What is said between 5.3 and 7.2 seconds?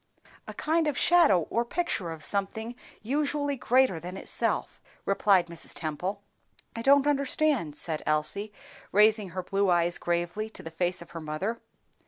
Mrs. Temple. "I don't